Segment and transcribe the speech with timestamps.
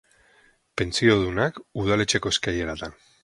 [0.81, 2.97] Pentsiodunak, udaletxeko eskaileretan.